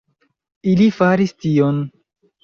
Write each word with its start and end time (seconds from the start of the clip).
Ili 0.71 0.87
faris 0.99 1.33
tion! 1.45 1.77